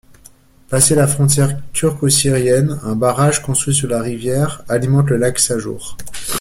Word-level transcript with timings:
Passé 0.67 0.95
la 0.95 1.05
frontière 1.05 1.59
turco-syrienne, 1.73 2.79
un 2.81 2.95
barrage 2.95 3.39
construit 3.43 3.75
sur 3.75 3.87
la 3.87 4.01
rivière, 4.01 4.63
alimente 4.67 5.11
le 5.11 5.17
lac 5.17 5.37
Sajour. 5.37 5.95